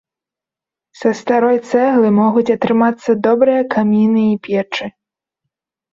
[1.01, 4.85] Са старой цэглы могуць атрымацца добрыя каміны і печы.